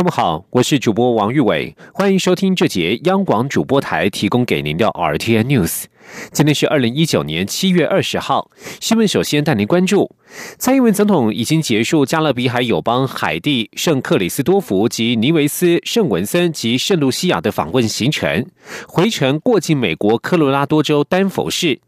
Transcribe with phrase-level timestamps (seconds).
[0.00, 5.84] 各位好，我是主播王玉伟，欢迎收听这节央广主播台提供给您的 RTN News。
[6.32, 8.50] 今天是二零一九年七月二十号，
[8.80, 10.10] 新闻首先带您关注：
[10.56, 18.46] 蔡英文总统已经结束加勒比海友邦海地、圣克里斯多福及尼维斯、圣文森及圣露西亚的访问行程，
[18.88, 21.78] 回程过境美国科罗拉多州丹佛市。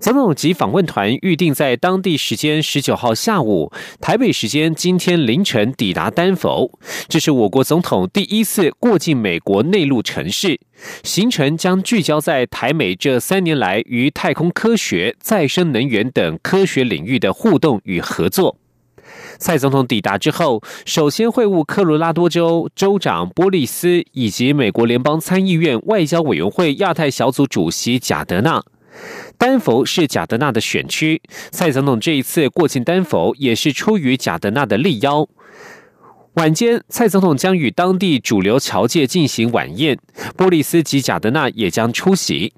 [0.00, 6.78] 总统及访问团预定在当地时间十九号下午，台北时间今天凌晨抵达丹佛。
[7.08, 10.58] 这是我国总统第一次过境美国内陆城市。
[11.02, 18.56] 行程将聚焦在台美这三年来与太空科学、再生能源等科学领域的互动与合作。
[19.38, 28.62] 蔡总统抵达之后，首先会晤科罗拉多州州长波利斯以及美国联邦参议院外交委员会亚太小组主席贾德纳。
[29.36, 35.28] 丹佛是贾德纳的选区，蔡总统这一次过境丹佛也是出于贾德纳的力邀。
[36.34, 39.98] 晚间，蔡总统将与当地主流侨界进行晚宴，
[40.36, 42.52] 波利斯及贾德纳也将出席。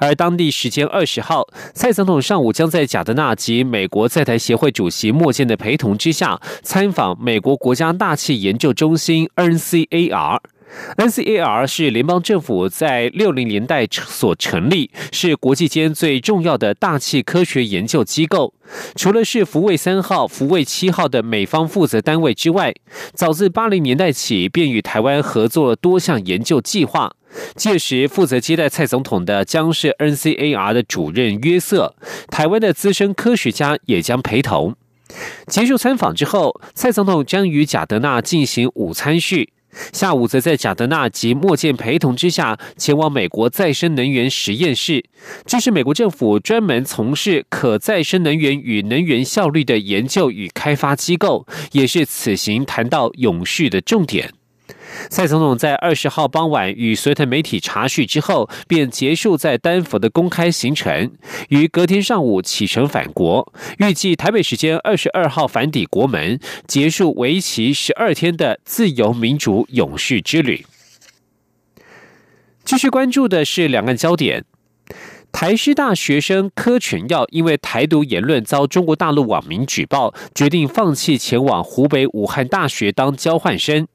[0.00, 10.40] 而当地时间二十号，蔡总统上午将在贾德纳及美国在台协会主席莫健的陪同之下，参访美国国家大气研究中心 （NCAR）。
[10.96, 18.52] NCAR 是联邦政府在六零年代所成立，是国际间最重要的大气科学研究机构。
[18.94, 22.74] 除了是福卫三号、福卫七号的美方负责单位之外，
[23.14, 27.14] 早自八零年代起便与台湾合作多项研究计划。
[27.54, 31.94] 届时负责接待蔡总统的将是 NCAR 的主任约瑟，
[32.28, 34.74] 台湾的资深科学家也将陪同。
[35.46, 39.50] 结束参访之后，蔡总统将与贾德纳进行午餐叙。
[39.92, 45.04] 下午则在贾德纳及莫健陪同之下，前往美国再生能源实验室。
[45.44, 54.32] 这是美国政府专门从事可再生能源与能源效率的研究与开发机构，也是此行谈到永续的重点。
[55.08, 61.12] 蔡总统在二十号傍晚与随团媒体查叙之后，便结束在丹佛的公开行程，
[61.48, 70.66] 于隔天上午启程返国，预计台北时间二十二号返抵国门，结束为期十二天的自由民主永续之旅。
[72.64, 74.44] 继续关注的是两岸焦点，
[75.30, 83.86] 台师大学生柯全耀因为台独言论遭中国大陆网民举报，决定放弃前往湖北武汉大学当交换生。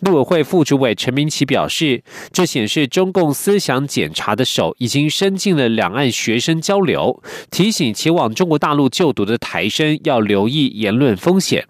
[0.00, 2.02] 陆委会副主委陈明奇表示，
[2.32, 11.66] 这显示中共思想检查的手已经伸进了两岸学生交流，提醒前往中国大陆就读的台生要留意言论风险。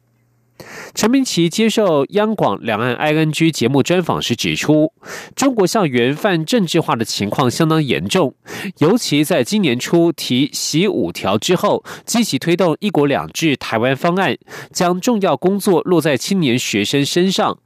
[0.94, 4.93] 陈明奇接受央广两岸 ING 节目专访时指出，
[5.34, 8.34] 中国校园泛政治化的情况相当严重，
[8.78, 14.37] 尤其在今年初提“习五条”之后，积极推动“一国两制”台湾方案，
[14.72, 17.59] 将重要工作落在青年学生身上。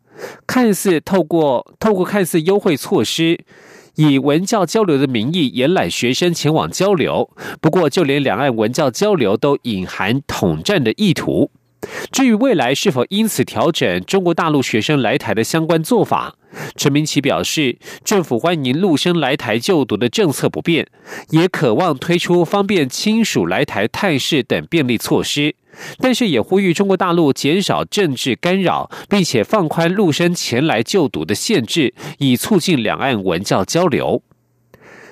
[0.46, 3.38] 看似透过透过看似优惠措施，
[3.96, 7.30] 以文教交流的名义延揽学生前往交流，
[7.60, 11.50] 不过就连两岸文教交流都隐含统战的意图。
[12.10, 16.34] 至于未来是否因此调整中国大陆学生来台的相关做法，
[16.74, 20.88] 陈明奇表示，政府欢迎陆生来台就读的政策不变，
[21.30, 25.54] 也渴望推出方便亲属来台探视等便利措施。
[25.98, 34.22] 但是也呼吁中国大陆减少政治干扰，并且放宽陆生前来就读的限制，以促进两岸文教交流。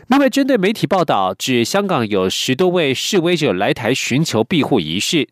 [0.08, 5.28] 另外，针对媒体报道指香港有十多位示威者来台寻求庇护一事，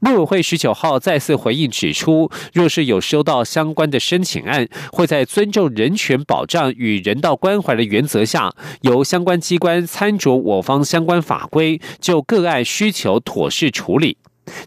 [0.00, 14.18] 陆委会十九号再次回应指出，若是有收到相关的申请案，会在尊重人权保障与人道关怀的原则下，由相关机关参酌我方相关法规，就个案需求妥适处理。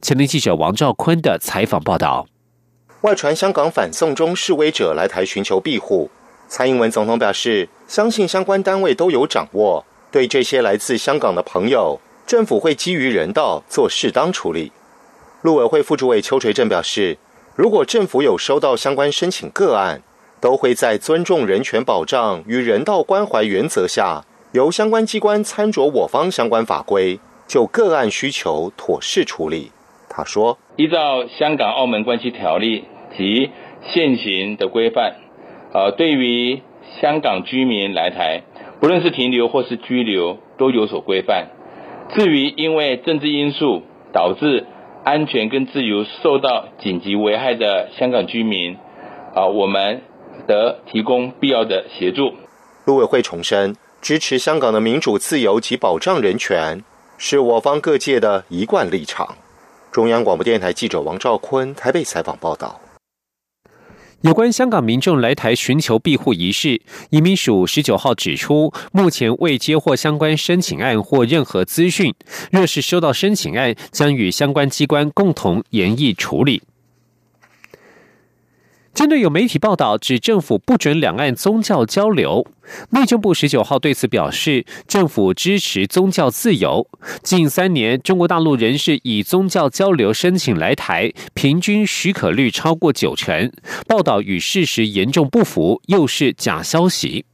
[0.02, 2.28] 前天记者王兆坤的采访报道：
[3.02, 6.10] 外传香港反送中示威者来台寻求庇护，
[6.48, 14.72] 蔡英文总统表示，相信相关单位都有掌握，对这些来自香港的朋友，政府会基于人道做适当处理。
[15.42, 17.18] 陆委会副主委邱垂正表示，
[17.56, 20.02] 如果政府有收到相关申请个案，
[20.40, 27.20] 都会在尊重人权保障与人道关怀原则下，由相关机关参酌我方相关法规。
[27.48, 29.74] 就个案需求妥适处理，
[30.14, 32.84] 他说：“依照香港澳门关系条例
[33.18, 33.50] 及
[33.94, 35.16] 现行的规范，
[35.74, 36.62] 呃，对于
[37.00, 38.42] 香港居民来台，
[38.82, 41.48] 不论是停留或是居留，都有所规范。
[42.14, 44.66] 至于因为政治因素导致
[45.06, 48.76] 安全跟自由受到紧急危害的香港居民，
[49.34, 50.02] 啊，我们
[50.46, 52.34] 得提供必要的协助。
[52.86, 56.84] 陆委会重申，支持香港的民主自由及保障人权，
[57.18, 59.36] 是我方各界的一贯立场。
[59.92, 62.80] 中央广播电台记者王兆坤台北采访报道。
[64.22, 72.14] 有关香港民众来台寻求庇护一事，移民署十九号指出，目前未接获相关申请案或任何资讯。
[72.52, 76.62] 若是收到申请案，将与相关机关共同研议处理。
[78.94, 82.46] 针对有媒体报道指政府不准两岸宗教交流，
[82.90, 86.86] 内政部十九号对此表示，政府支持宗教自由。
[87.24, 93.52] 近三年，中国大陆人士以宗教交流申请来台，平均许可率超过九成。
[93.88, 97.26] 报道与事实严重不符，又是假消息。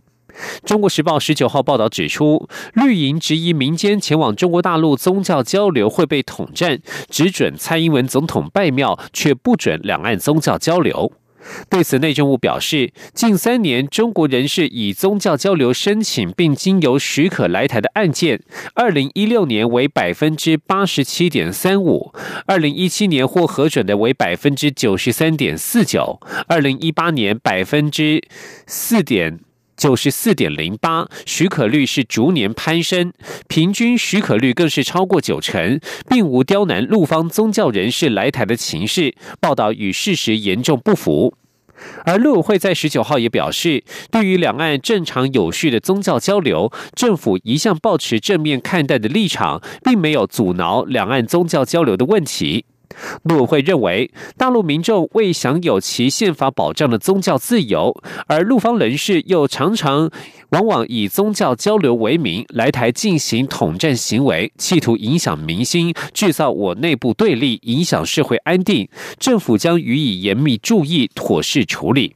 [0.63, 11.12] 中国时报十九号报道指出，绿营质疑民间前往中国大陆宗教交流会被统战，只准蔡英文总统拜庙，却不准两岸宗教交流。
[11.69, 18.41] 对此，内政部表示，近三年中国人士以宗教交流申请并经由许可来台的案件，
[18.73, 22.13] 二零一六年为百分之八十七点三五，
[22.45, 28.21] 二零一七年获核准的为百分之九十三点四九，二零一八年百分之
[28.65, 29.39] 四点
[29.77, 33.13] 九十四点零八，许可率是逐年攀升，
[33.47, 35.79] 平均许可率更是超过九成，
[36.09, 41.35] 并无刁难陆方宗教人士来台的情势，报道与事实严重不符。
[42.06, 52.65] 而陆委会在十九号也表示，对于两岸正常有序的宗教交流，政府一向保持正面看待的立场，并没有阻挠两岸宗教交流的问题。
[53.24, 57.95] 陆委会认为，大陆民众未享有其宪法保障的宗教自由，
[58.28, 60.10] 而陆方人士又常常
[60.50, 68.88] 往往以宗教交流为名来台进行统战行为，企图影响民心，制造我内部对立，影响社会安定。
[69.19, 72.16] 政府将予以严密注意，妥善处理。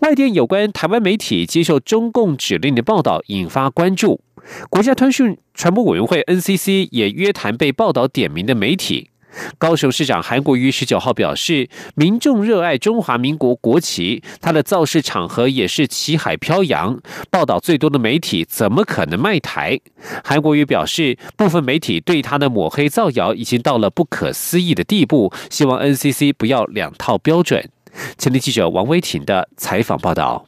[0.00, 4.20] 外电有关台湾媒体接受中共指令的报道引发关注。
[4.68, 9.10] 国家通讯传播委员会 NCC 也约谈被报道点名的媒体。
[9.58, 17.00] 高雄市长韩国瑜十九号表示，民众热爱中华民国国旗，他的造势场合也是旗海飘扬。
[17.30, 19.80] 报道最多的媒体怎么可能卖台？
[20.22, 27.68] 韩国瑜表示，部分媒体对他的抹黑造谣已经到了不可思议的地步，希望 NCC 不要两套标准。
[28.16, 30.46] 前天记者王威婷的采访报道。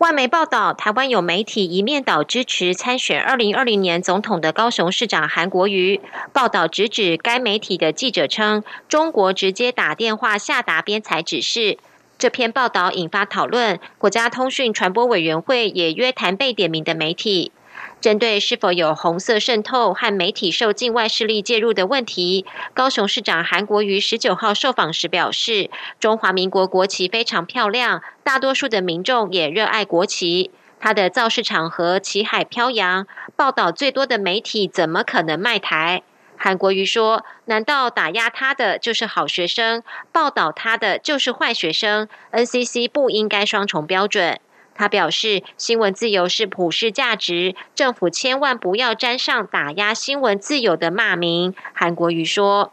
[0.00, 6.00] 外媒报道，台湾有媒体一面倒支持参选二零二零年总统的高雄市长韩国瑜。
[6.32, 11.76] 报道直指该媒体的记者称，中国直接打电话下达编裁指示。
[12.16, 17.52] 这篇报道引发讨论，国家通讯传播委员会也约谈被点名的媒体。
[18.00, 25.70] 针对是否有红色渗透和媒体受境外势力介入的问题，高雄市长韩国瑜十九号受访时表示
[26.00, 30.50] ：“中华民国国旗非常漂亮，大多数的民众也热爱国旗。
[30.80, 33.06] 他的造势场合旗海飘扬，
[33.36, 36.02] 报道最多的媒体怎么可能卖台？”
[36.42, 44.40] 韩国瑜说：“难道打压他的就是好学生，报道他的就是坏学生？NCC 不应该双重标准。”
[44.80, 51.52] 他表示，新闻自由是普世价值，政府千万不要沾上打压新闻自由的骂名。
[51.74, 52.72] 韩国瑜说：“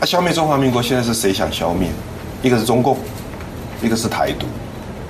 [0.00, 1.88] 啊，消灭中华民国现在是谁想消灭？
[2.40, 2.96] 一个是中共，
[3.82, 4.46] 一个是台独，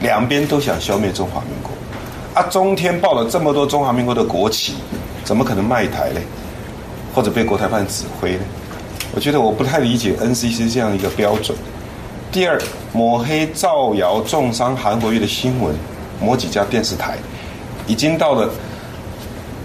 [0.00, 1.72] 两边都想消灭中华民国。
[2.32, 4.76] 啊，中天报了这么多中华民国的国旗，
[5.24, 6.20] 怎么可能卖台呢？
[7.14, 8.40] 或者被国台办指挥呢？
[9.14, 11.54] 我觉得我不太理解 NCC 这样一个标准。
[12.32, 12.58] 第二，
[12.94, 15.76] 抹黑、造谣、重伤韩国瑜的新闻。”
[16.20, 17.18] 某几家电视台
[17.86, 18.50] 已经到了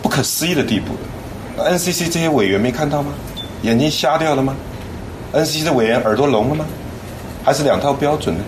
[0.02, 1.78] 不可思议的地步了。
[1.78, 3.14] NCC 这些委员没看到吗？
[3.62, 4.56] 眼睛瞎掉了吗
[5.34, 6.66] ？NCC 的委员耳朵聋了吗？
[7.44, 8.44] 还是两套标准呢？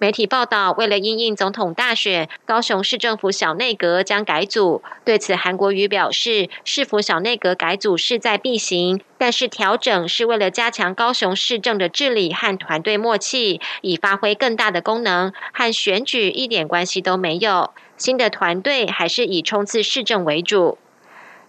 [0.00, 4.80] 媒体报道，为了应应总统大选，高雄市政府小内阁将改组。
[5.04, 17.72] 对此，韩国瑜表示，市府小内阁改组势在必行，但是调整是为了加强高雄市政的治理和团队默契，以发挥更大的功能，和选举一点关系都没有。
[17.96, 20.78] 新的团队还是以冲刺市政为主。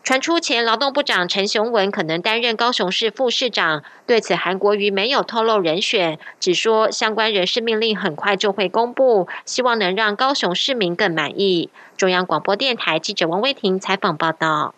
[0.10, 11.70] 传出前劳动部长陈雄文可能担任高雄市副市长，对此韩国瑜没有透露人选，只说相关人事命令很快就会公布，希望能让高雄市民更满意。
[11.96, 14.74] 中央广播电台记者王威婷采访报道。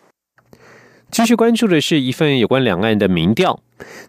[1.11, 3.59] 继续关注的是一份有关两岸的民调。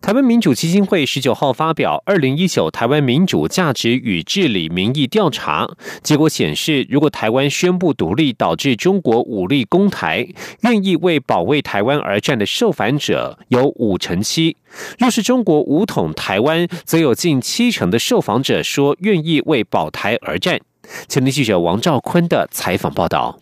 [0.01, 5.67] 台湾民主基金会十九号发表《二零一九台湾民主价值与治理民意调查》，
[6.03, 10.29] 结果显示，如果台湾宣布独立导致中国武力攻台，
[10.61, 14.55] 愿意为保卫台湾而战的受访者有五成七；
[14.99, 20.61] 若是中国武统台湾，则有近七成的受访者说愿意为保台而战。
[21.09, 23.41] 前天记者王兆坤的采访报道。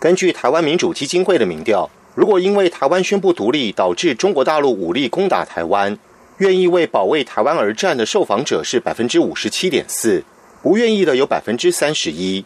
[0.00, 1.88] 根据台湾民主基金会的民调。
[2.14, 5.98] 如果因为台湾宣布独立导致中国大陆武力攻打台湾，
[6.38, 10.22] 愿意为保卫台湾而战的受访者是百分之五十七点四，
[10.62, 12.44] 不愿意的有百分之三十一。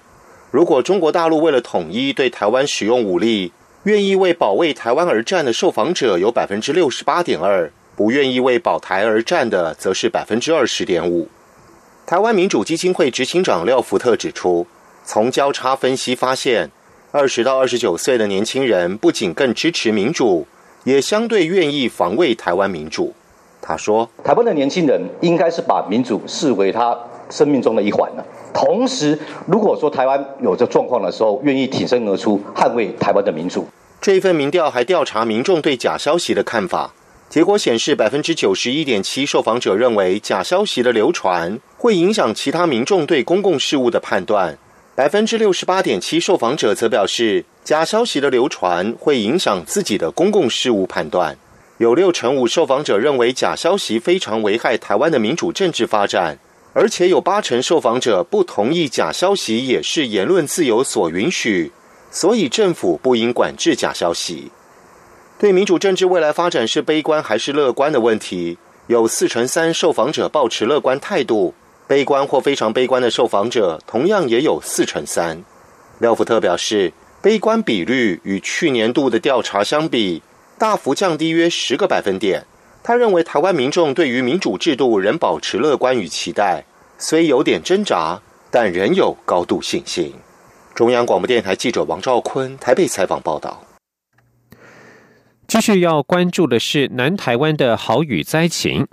[0.50, 11.28] 如果中国大陆为了统一对台湾使用武力，愿意为保卫台湾而战的受访者有百分之六十八点二，不愿意为保台而战的则是百分之二十点五。
[12.06, 14.66] 台湾民主基金会执行长廖福特指出，
[15.04, 16.70] 从交叉分析发现。
[17.10, 20.46] 二十到二十九岁的年轻人不仅更支持民主，
[20.84, 23.14] 也相对愿意防卫台湾民主。
[23.62, 26.94] 他说：“台湾的年轻人应该是把民主视为他
[27.30, 28.26] 生命中的一环了。
[28.52, 33.66] 同时，如果说台湾有这状况的时候，愿意挺身而出捍卫台湾的民主。”
[34.02, 36.92] 这一份民调还调查民众对假消息的看法，
[37.30, 44.58] 结果显示，百分之九十一点七受访者认为假消息的流传会影响其他民众对公共事务的判断。
[44.98, 51.38] 百分之六十八点七受访者则表示，假消息的流传会影响自己的公共事务判断。
[51.76, 56.36] 有六成五受访者认为假消息非常危害台湾的民主政治发展，
[56.72, 61.70] 而且有八成受访者不同意假消息也是言论自由所允许，
[62.10, 64.50] 所以政府不应管制假消息。
[65.38, 71.54] 对民主政治未来发展是悲观还是乐观的问题，有四成三受访者保持乐观态度。
[71.88, 75.42] 悲观或非常悲观的受访者同样也有四成三。
[75.98, 76.92] 廖福特表示，
[77.22, 80.22] 悲观比率与去年度的调查相比，
[80.58, 82.44] 大幅降低约十个百分点。
[82.84, 86.64] 他认为，台湾民众对于民主制度仍保持乐观与期待，
[86.98, 90.12] 虽有点挣扎，但仍有高度信心。
[90.74, 93.64] 中央广播电台记者王兆坤台北采访报道。
[95.48, 98.86] 继续要关注的是南台湾的豪雨灾情。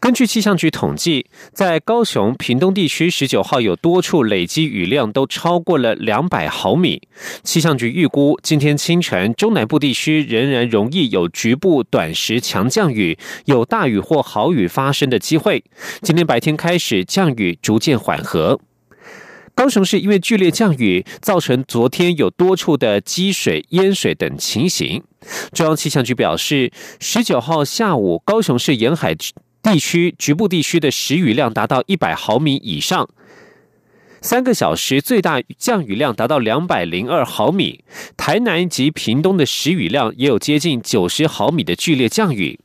[0.00, 7.02] 根据气象局统计，在高雄、屏东地区，十九号有多处累积雨量都超过了两百毫米。
[7.42, 15.64] 气象局预估，今天清晨中南部地区仍然容易有局部短时强降雨，有大雨或豪雨发生的机会。
[16.00, 18.60] 今天白天开始降雨逐渐缓和。
[19.54, 25.02] 高雄市因为剧烈降雨，造成昨天有多处的积水、淹水等情形。
[25.52, 26.70] 中央气象局表示，
[27.00, 29.16] 十九号下午高雄市沿海。
[29.72, 33.08] 地区局部地区的时雨量达到一百毫米以上，
[34.22, 37.84] 三个小时最大降雨量达到两百零二毫米。
[38.16, 42.58] 台南及屏东的时雨量也有接近九十毫米的剧烈降雨。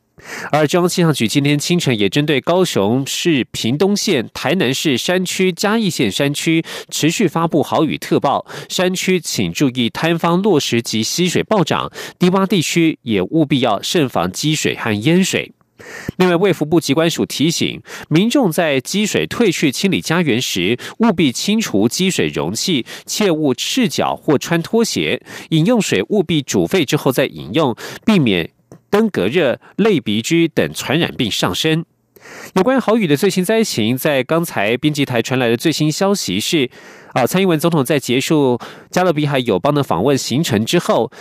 [0.52, 15.52] 而中央气象局今天清晨也针对高雄市、屏东县、台南市山区、嘉义县山区持续发布豪雨特报，山区请注意坍方落石及溪水暴涨，低洼地区也务必要慎防积水和淹水。
[16.18, 25.22] 另外，卫福部机关署提醒民众，在积水退去清理家园时，务必清除积水容器，切勿赤脚或穿拖鞋。
[25.50, 27.76] 饮用水务必煮沸之后再饮用，
[28.06, 28.52] 避免
[28.90, 31.86] 登革热、类鼻疽等传染病上升。
[32.54, 36.70] 有关豪雨的最新灾情，在刚才编辑台传来的最新消息是：
[37.14, 38.60] 啊，蔡英文总统在结束
[38.90, 41.12] 加勒比海友邦的访问行程之后。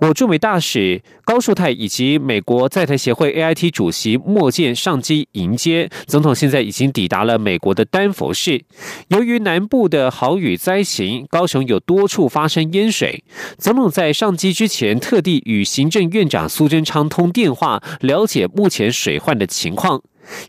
[0.00, 8.62] 我驻美大使高树泰以及美国在台协会 AIT 主席莫健上机迎接总统，现在已经抵达了美国的丹佛市。
[9.08, 13.24] 由于南部的豪雨灾情，高雄有多处发生淹水。
[13.58, 20.00] 总统在上机之前，特地与行政院长苏贞昌通电话，了解目前水患的情况。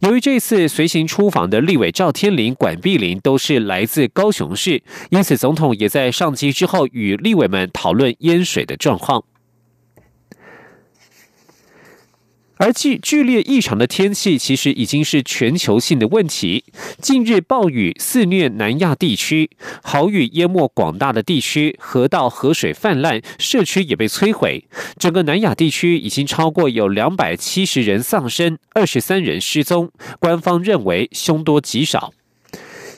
[0.01, 9.23] 由于这次随行出访的立委赵天麟、管碧林都是来自高雄市，因此总统也在上机之后与立委们讨论淹水的状况。
[12.59, 16.65] 而剧剧烈异常的天气，其实已经是全球性的问题。
[17.01, 19.49] 近日暴雨肆虐南亚地区，
[19.81, 24.65] 豪雨淹没广大的地区，河道河水泛滥，社区也被摧毁。
[24.97, 29.89] 整个南亚地区已经超过有两百七十人丧生，二十三人失踪。
[30.19, 32.13] 官方认为凶多吉少。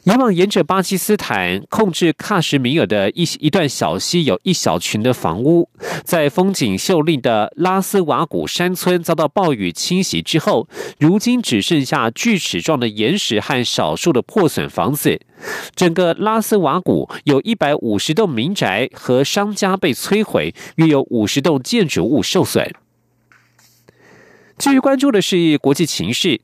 [0.04, 5.70] 以往沿着巴基斯坦控制喀什米尔的一一段小溪，有一小群的房屋，
[6.04, 10.68] 在风景秀丽的拉斯瓦古山村遭到暴雨侵袭之后，
[10.98, 15.22] 如今只剩下锯齿状的岩石和少数的破损房子。
[15.76, 22.74] 整个拉斯瓦古有一百五十栋民宅和商家被摧毁，约有五十栋建筑物受损。
[24.58, 26.42] 继续关注的是国际情势。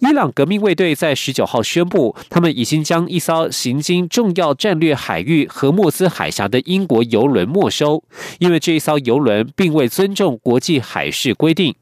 [0.00, 8.02] 伊朗革命卫队在十九号宣布，他们已经将一艘行经重要战略海域和莫斯海峡的英国游轮没收，
[8.38, 11.74] 因为这一艘游轮并未尊重国际海事规定。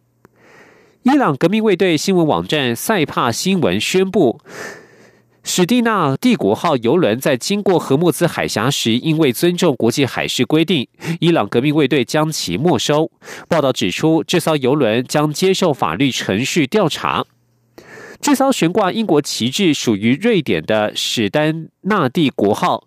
[1.03, 4.39] 伊朗革命卫队新闻网站塞帕新闻宣布，
[5.43, 10.87] 史蒂纳帝国号游轮在经过荷莫兹海峡时，因为尊重国际海事规定，
[11.21, 13.11] 伊朗革命卫队将其没收。
[13.49, 17.25] 报道指出，这艘游轮将接受法律程序调查。
[18.21, 22.87] 这艘悬挂英国旗帜、属于瑞典的史丹纳帝国号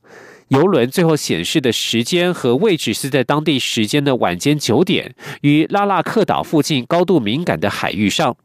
[0.49, 8.37] 游轮，最后显示的时间和位置是在当地时间的晚间九点，于拉拉克岛附近高度敏感的海域上。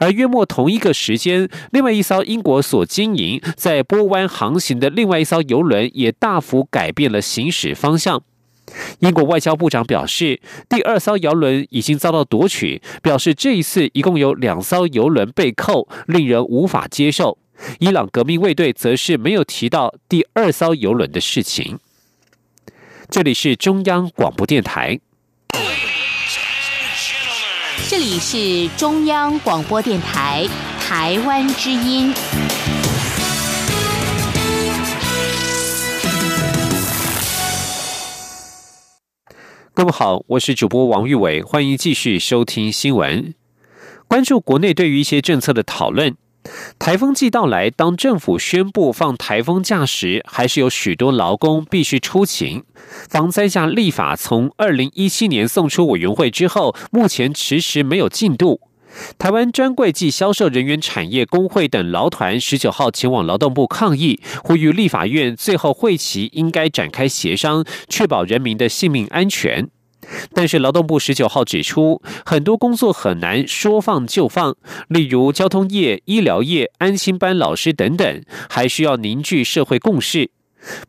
[0.00, 8.22] 而约莫同一个时间，另外一艘英国所经营在波湾航行的另外一艘游轮也大幅改变了行驶方向。
[9.00, 17.38] 英国外交部长表示，第二艘游轮已经遭到夺取，表示这一次一共有两艘游轮被扣，令人无法接受。
[17.78, 21.78] 伊朗革命卫队则是没有提到第二艘游轮的事情。
[23.08, 24.98] 这里是中央广播电台，
[27.88, 30.48] 这里是中央广播电台
[30.80, 32.12] 台湾之音。
[39.76, 43.34] 各位好，我是主播王玉伟，欢迎继续收听新闻。
[44.06, 46.14] 关注国内对于一些政策的讨论。
[46.78, 52.62] 台风季到来，当政府宣布放台风假时，还是有许多劳工必须出勤。
[53.08, 58.60] 防灾假立法从二零一七年送出委员会之后，目前迟迟没有进度。
[59.18, 69.68] 台湾专柜暨销售人员产业工会等劳团十九号前往劳动部抗议，呼吁立法院最后会期应该展开协商，确保人民的性命安全。
[70.34, 74.54] 但是劳动部十九号指出，很多工作很难说放就放，
[74.88, 80.30] 例如交通业、医疗业、安心班老师等等，还需要凝聚社会共识。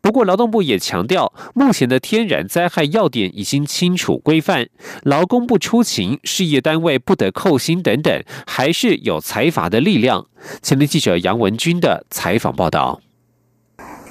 [0.00, 4.68] 不过，劳动部也强调，目前的天然灾害要点已经清楚规范，
[5.02, 10.26] 劳工不出勤，事业单位不得扣薪等等，还是有财阀的力量。
[10.62, 13.00] 前天记者杨文军的采访报道。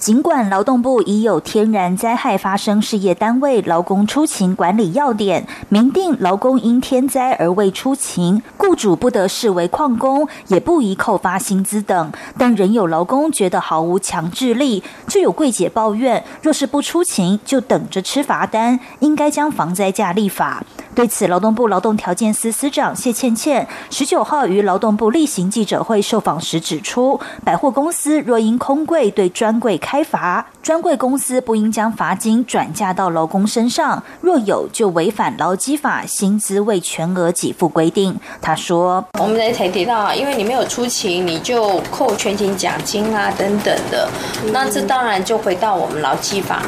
[0.05, 14.83] 尽管劳动部已有天然灾害发生事业单位劳工出勤管理要点，明定劳工因天灾而未出勤，雇主不得视为旷工，也不宜扣发薪资等，但仍有劳工觉得毫无强制力。
[15.07, 20.63] 就有柜姐抱怨，若是不出勤，就等着吃罚单，应该将防灾假立法。
[20.93, 38.19] 对此，劳动部劳动条件司司长谢倩倩十九号于劳动部例行记者会受访时指出，百货公司若因空柜对专柜开开罚，专柜公司不应将罚金转嫁到劳工身上，若有就违反劳基法薪资未全额给付规定。
[38.41, 44.09] 他说：“我们才提到啊，因为你没有出勤，你就扣全勤奖金啊等等的，
[44.51, 46.61] 那这当然就回到我们劳基法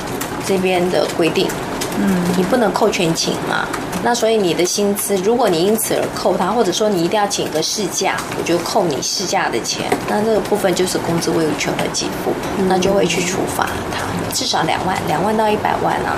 [0.45, 1.49] 这边的规定。
[1.99, 3.67] 嗯，你不能扣全勤嘛。”
[4.03, 9.85] 那所以你的薪资，如果你因此而扣他，或者说你一定要请个事假，我就扣你事假的钱。
[10.07, 12.31] 那这个部分就是工资未全额给付，
[12.67, 16.15] 那就会去处罚他，至少两万，两万到一百万啊。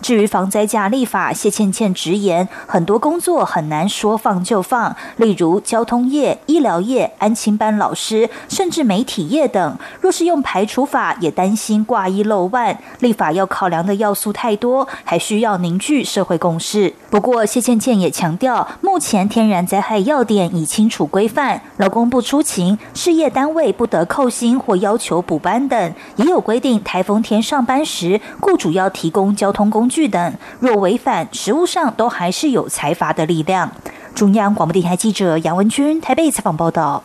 [0.00, 9.76] 至于防灾假立法，谢倩倩直言，很多工作很难说放就放，例如交通业、医疗业、安亲班老师，甚至媒体业等。
[10.00, 12.78] 若是用排除法，也担心挂一漏万。
[13.00, 16.94] 立法要考量的要素太多，还需要凝聚社会共识。
[17.10, 29.89] 不过，谢倩倩也强调，目前天然灾害要点已清楚规范，劳工不出勤，事业单位不得扣薪或要求补班等，也有规定，台风天上班时，雇主要提供交通工。
[29.90, 33.70] 具等，若违反，实务上都还是有财阀的力量。
[34.14, 37.04] 中央广播电台记者杨文君台北采访报道。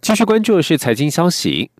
[0.00, 1.70] 继续关注的是财经消息。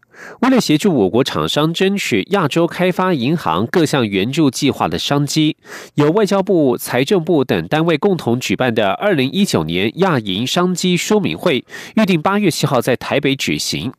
[0.41, 5.57] 为了协助我国厂商争取亚洲开发银行各项援助计划的商机，
[5.95, 11.65] 由外交部、财政部等单位共同举办的二零一九年亚银商机说明会，
[11.97, 13.93] 预定八月七号在台北举行。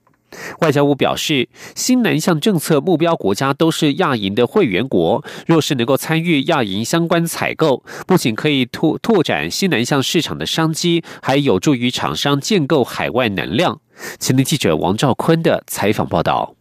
[0.59, 13.79] 外交部表示，新南向政策目标国家都是亚银的会员国，若是能够参与亚银相关采购，不仅可以拓拓展新南向市场的商机，还有助于厂商建构海外能量。
[14.19, 16.55] 前天记者王兆坤的采访报道。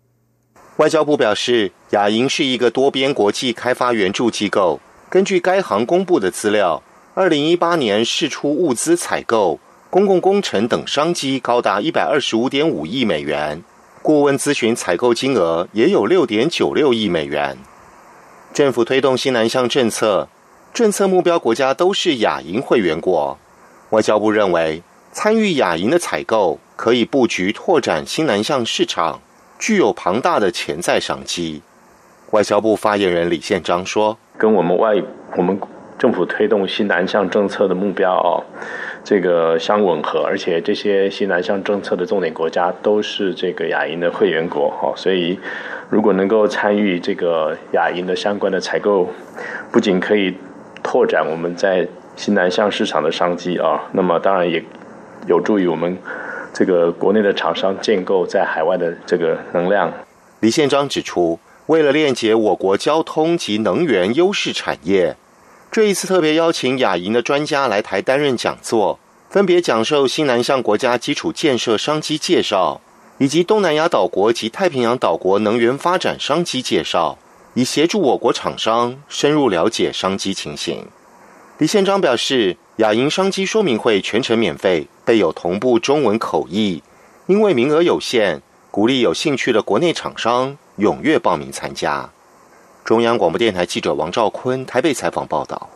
[0.76, 4.80] 外交部表示，亚银是一个多边国际开发援助机构。
[5.08, 6.82] 根据该行公布的资料，
[7.14, 9.60] 二零一八年试出物资采购、
[9.94, 13.62] 公共工程等商机高达一百二十五点五亿美元，
[14.02, 17.56] 顾问咨询采购金额也有六点九六亿美元。
[18.52, 20.28] 政府推动新南向政策，
[20.72, 23.38] 政策目标国家都是亚银会员国。
[23.90, 29.20] 外交部认为，参与亚银的采购可以布局拓展新南向市场，
[29.60, 31.62] 具有庞大的潜在商机。
[32.32, 35.00] 外交部发言人李宪章说：“跟我们外
[35.36, 35.56] 我们
[35.96, 38.42] 政府推动新南向政策的目标哦，
[39.04, 45.38] 这个相吻合，而且这些新南向政策的重点国家都是这个亚银的会员国哈，所以。”
[45.90, 49.06] 如果能够参与这个亚银的相关的采购，
[49.70, 50.34] 不仅可以
[50.82, 51.86] 拓展我们在
[52.16, 54.60] 新南向市场的商机啊，那么当然也
[55.28, 55.96] 有助于我们
[56.54, 59.92] 这个国内的厂商建构在海外的这个能量。
[60.40, 65.14] 李宪章指出，为了链接我国交通及能源优势产业，
[65.74, 72.80] 这一次特别邀请亚银的专家来台担任讲座，分别讲授新南向国家基础建设商机介绍。
[73.18, 77.18] 以及东南亚岛国及太平洋岛国能源发展商机介绍，
[77.54, 80.86] 以协助我国厂商深入了解商机情形。
[81.58, 86.84] 李宪章表示，亚银商机说明会全程免费，备有同步中文口译。
[87.26, 92.12] 因为名额有限，鼓励有兴趣的国内厂商踊跃报名参加。
[92.84, 95.70] 中央广播电台记者王兆坤台北采访报道。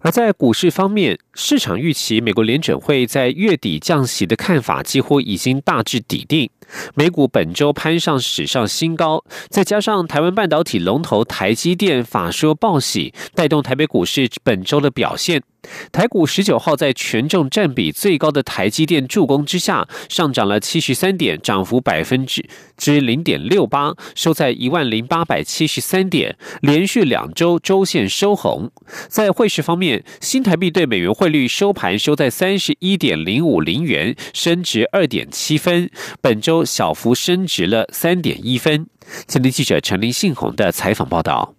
[0.00, 6.48] 而在股市方面，市场预期美国联准会在月底降息的看法几乎已经大致底定。
[6.94, 15.42] 美股本周攀上史上新高，再加上台湾半导体龙头台积电法说报喜，带动台北股市本周的表现。
[15.90, 28.70] 台股十九号在权重占比最高的台积电助攻之下，上涨了七十三点，涨幅百分之之零点六八，收在一万零八百七十三点，连续两周周线收红。
[29.08, 35.90] 在汇市方面，新台币对美元汇率收盘收在三十一点零五零元，升值二点七分，
[36.20, 38.86] 本周小幅升值了三点一分。
[39.26, 41.57] 今天记者陈林信宏的采访报道。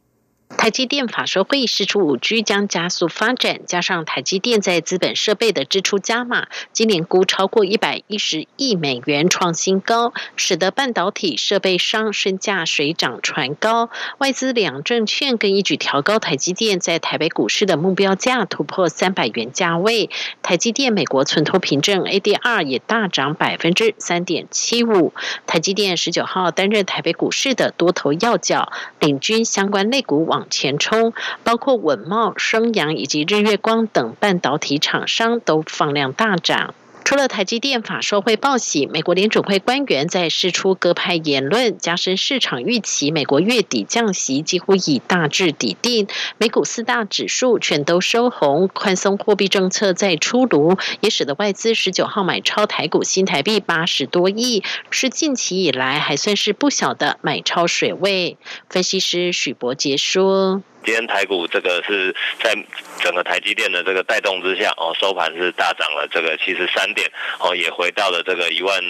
[0.58, 13.90] 台积电法说会议释出五 G 将加速发展，加上台积电在资本设备的支出加码，今年估超过一百一十亿美元创新高，使得半导体设备商身价水涨船高。
[14.18, 20.10] 外资两证券更一举调高台积电在台北股市的目标价，突破三百元价位。
[20.42, 25.14] 台积电美国存托凭证 ADR 也大涨百分之三点七五。
[25.48, 30.39] 台积电十九号担任台北股市的多头要角，领军相关类股网。
[30.40, 36.74] 往前冲，包括稳茂、升阳以及日月光等半导体厂商都放量大涨。
[37.04, 43.10] 除了台积电法说会报喜，美国联准会官员在释出鸽派言论，加深市场预期。
[43.10, 46.08] 美国月底降息几乎已大致底定，
[46.38, 58.38] 美股四大指数全都收红，宽松货币政策再出炉，也使得外资十九号买超台股新台币八十多亿，是近期以来还算是不小的买超水位。
[58.70, 60.62] 分析师许博杰说。
[60.84, 62.56] 今天台股这个是在
[63.00, 67.08] 整个台积电的这个带动之下哦，收盘是大涨了这个七十三点
[67.40, 68.82] 哦，也回到了这个一万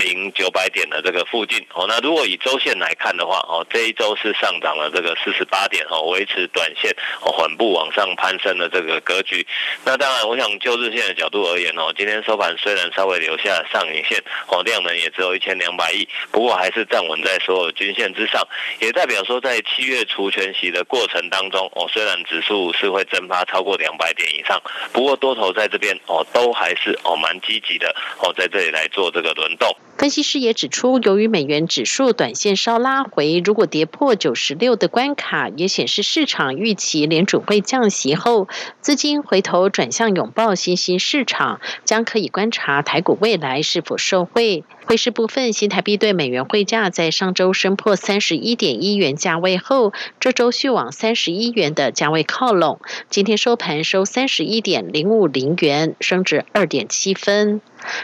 [0.00, 1.84] 零九百点的这个附近哦。
[1.88, 9.46] 那如果以周线来看的话哦，这一周是上涨了这个四十八点哦，维持短线哦缓步往上攀升的这个格局。
[9.84, 18.46] 那当然，我想就日线的角度而言哦，今天收盘虽然稍微留下上影线哦，量能也只有一千两百亿，不过还是站稳在所有均线之上，
[18.80, 21.15] 也代表说在七月除权息的过程。
[21.30, 24.60] 当中哦，虽然指数是会蒸发超过两百点以上，
[24.92, 29.76] 不过多头在这边哦，都还是哦蛮积极的哦，在这里来做这个轮动。
[29.98, 38.46] 分析师也指出，由于美元指数短线稍拉回，如果跌破九十六的关卡，也显示市场预期联储会降息后，
[38.82, 44.64] 资金回头转向拥抱新兴市场，将可以观察台股未来是否受惠。
[44.84, 52.80] 汇市部分，新台币对美元汇价在上周升破三十一点一元价位后，这周续往三三十一元的价位靠拢。
[53.10, 57.60] 今天收盘收三十一点零五零元，升值二点七分。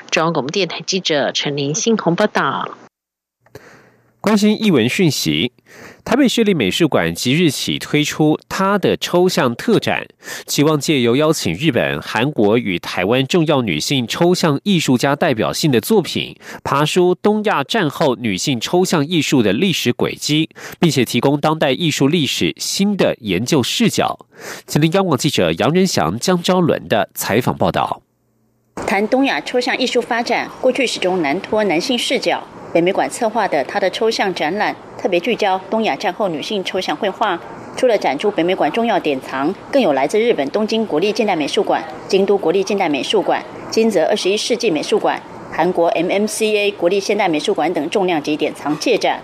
[0.09, 2.71] 中央广播电台记者陈林信鸿报道。
[4.23, 5.51] 关心译文讯息，
[6.05, 10.07] 台北市立美术馆即日起推出它的抽象特展，
[10.47, 24.17] 期望借由邀请日本、韩国与台湾重要女性抽象艺术家代表性的作品，爬出东亚战后女性抽象艺术的历史轨迹，并且提供当代艺术历史新的研究视角。
[24.67, 28.03] 吉林央广记者杨仁祥、江昭伦的采访报道。
[28.75, 32.43] 谈东亚抽象艺术发展，过去始终难脱男性视角。
[32.73, 37.41] 北美馆策划的他的抽象展览，特别聚焦东亚战后女性抽象绘画。
[37.77, 49.21] 除了展出北美馆重要典藏，更有来自日本东京国立近代美术馆、京都国立近代美术馆、金泽二十一世纪美术馆、韩国 MMCA 国立现代美术馆等重量级典藏借展。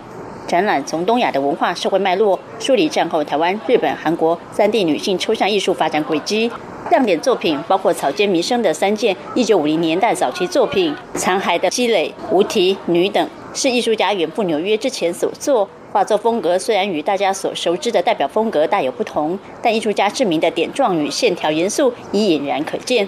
[0.47, 6.51] 展览从东亚的文化社会脉络，梳理战后台湾、日本、韩国三地女性抽象艺术发展轨迹。
[6.89, 15.69] 亮点作品包括草间弥生的三件一九五零年代早期作品，《残骸的积累》、《无题女》等，是艺术家远赴纽约之前所作。
[15.91, 23.07] 画作风格虽然与大家所熟知的代表风格大有不同，但艺术家知名的点状与线条元素已隐然可见。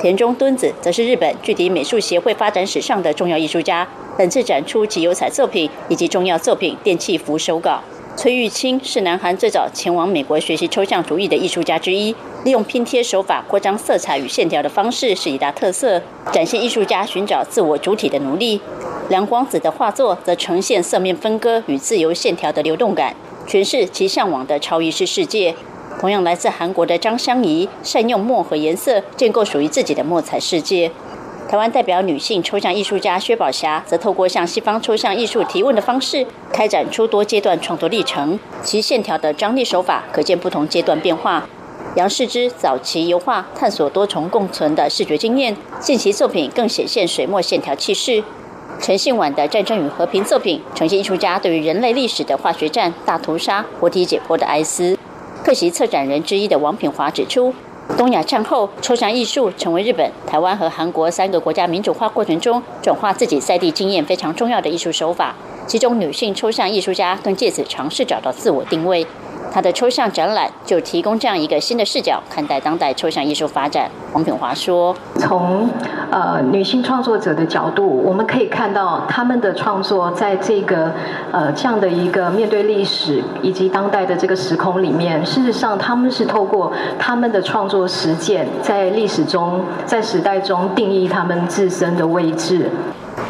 [0.00, 3.86] 田中敦子则是日本具体美术协会发展史上的重要艺术家，
[4.16, 7.82] 本次展出其油彩作品以及重要作品电器服手稿。
[8.18, 16.02] 崔玉清是南韩最早前往美国学习抽象主义的艺术家之一，利用拼贴手法扩张色彩与线条的方式是一大特色，
[16.32, 18.60] 展现艺术家寻找自我主体的努力。
[19.08, 23.14] 梁光子的画作则呈现色面分割与自由线条的流动感，
[23.46, 25.54] 诠释其向往的超意识世界。
[26.00, 30.90] 同样来自韩国的张香怡，善用墨和颜色建构属于自己的墨彩世界。
[31.48, 38.38] 台湾代表女性抽象艺术家薛宝霞，则透过向西方抽象艺术提问的方式，开展出多阶段创作历程。
[38.62, 41.48] 其线条的张力手法可见不同阶段变化。
[41.96, 48.22] 杨世之早期油画探索多重共存的视觉经验，近期作品更显现水墨线条气势。
[48.78, 54.98] 陈信晚的《战争与和平》作品，呈现艺术家对于人类历史的化学战、大屠杀、活体解剖的哀思。
[55.42, 57.54] 客席策展人之一的王品华指出，
[57.96, 65.34] 东亚战后抽象艺术成为日本、台湾和韩国三个国家民主化过程中转化自己在地经验非常重要的艺术手法。
[65.66, 69.06] 其中，女性抽象艺术家更借此尝试找到自我定位。
[69.50, 73.90] 他的抽象展览就提供这样一个新的视角看待当代抽象艺术发展。
[74.12, 75.68] 王品华说：“从
[76.10, 80.92] 呃女性创作者的角度，我们可以看到他们的创作在这个
[81.32, 92.70] 呃这样的一个面对历史以及当代的这个时空里面，事实上他们是透过他们的创作实践，在历史中、在时代中定义他们自身的位置。”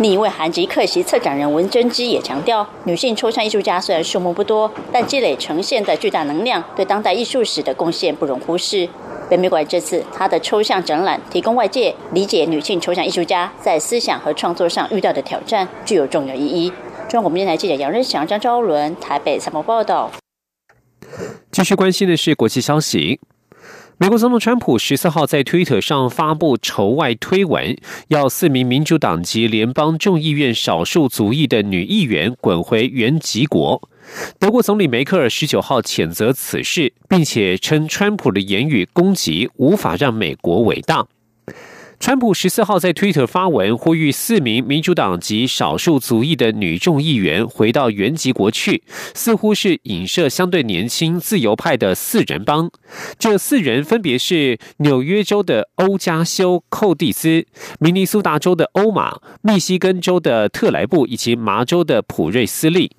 [0.01, 8.89] 另一位韩籍客席策展人文贞基也强调，女性抽象艺术家虽然数目不多，但积累呈现的巨大能量，对当代艺术史的贡献不容忽视。
[9.29, 16.73] 北美馆这次他的抽象展览，提供外界理解女性抽象艺术家在思想和创作上遇到的挑战，具有重要意义。
[17.09, 20.13] 中国电台记者杨仁祥、张昭伦台北采访报道。
[21.51, 23.19] 继续关心的是国际消息。
[24.01, 33.91] 美国总统川普十四号在推特上发布仇外推文，要四名民主党籍联邦众议院少数族裔的女议员滚回原籍国。
[34.39, 41.05] 德国总理梅克尔十九号谴责此事，并且称川普的言语攻击无法让美国伟大。
[42.01, 48.83] 川普十四号在推特发文，呼吁四名民主党及少数族裔的女众议员回到原籍国去，
[49.15, 52.71] 似乎是影射相对年轻自由派的四人帮。
[53.19, 57.45] 这四人分别是纽约州的欧加修·寇蒂斯、
[57.81, 62.93] 明尼苏达州的欧马、密西根州的特莱布以及麻州的普瑞斯利。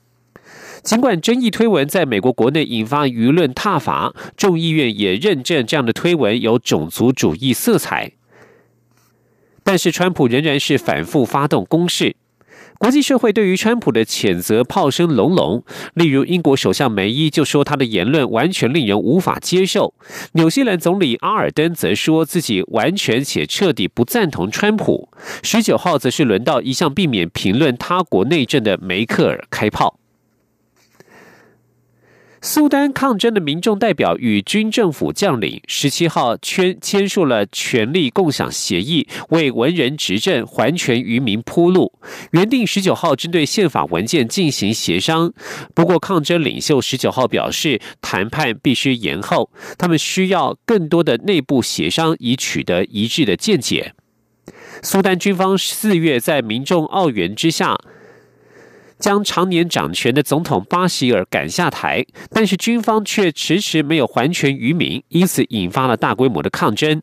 [0.84, 8.12] 尽管争议推文在美国国内引发舆论挞伐，众议院也认证这样的推文有种族主义色彩。
[9.70, 12.16] 但是，川普仍然是反复发动攻势。
[12.80, 15.64] 国际社会对于川普的谴责炮声隆隆。
[15.94, 19.94] 例如，英国首相梅伊就说他的言论完全令人无法接受。
[20.32, 25.10] 纽西兰总理阿尔登则说自己完全且彻底不赞同川普。
[25.44, 29.99] 十九号则是轮到一向避免评论他国内政的梅克尔开炮。
[32.42, 41.92] 苏丹抗争的民众代表与军政府将领十七号签签署了权力共享协议，为文人执政还权于民铺路。
[42.32, 45.34] 原定十九号针对宪法文件进行协商，
[45.74, 53.94] 不过抗争领袖十九号表示，谈判必须延后，他们需要更多的内部协商，以取得一致的见解。
[54.82, 57.78] 苏丹军方四月在民众奥援之下。
[59.00, 67.02] 将常年掌权的总统巴希尔赶下台，但是军方却迟迟没有还权于民，因此引发了大规模的抗争。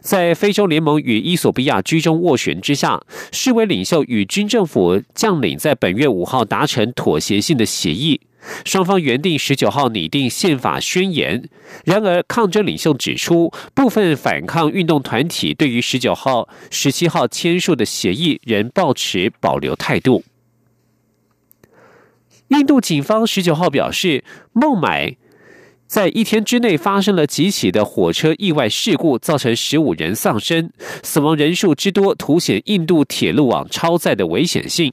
[0.00, 8.20] 在非洲联盟与伊索比亚居中斡旋之下，示威领袖与军政府将领在本月五号达成妥协性的协议，
[8.64, 11.48] 双方原定十九号拟定宪法宣言。
[11.84, 20.24] 然而，抗争领袖指出，部分反抗运动团体对于十九号、十七号签署的协议仍保持保留态度。
[22.50, 25.16] 印度警方十九号表示，孟买
[25.86, 30.72] 在一天之内发生了几起的火车意外事故，造成十五人丧生，
[31.04, 34.92] 死亡人数之多凸显印度铁路网超载的危险性。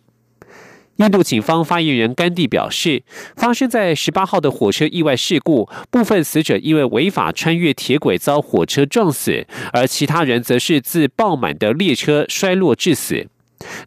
[0.98, 3.02] 印度警方发言人甘地表示，
[3.36, 13.28] 发生在十八号的火车意外事故，部分死者因为违法穿越铁轨遭火车撞死，而其他人则是自爆满的列车摔落致死。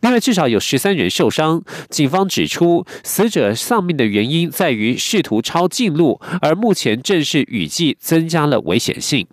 [0.01, 1.63] 另外，至少有十三人受伤。
[1.89, 9.27] 警方指出，死者丧命的原因在于试图抄近路，而目前正是雨季增加了危险性。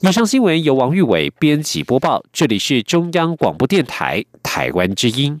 [0.00, 5.40] 以上新闻由王玉伟编辑播报，这里是中央广播电台台湾之音。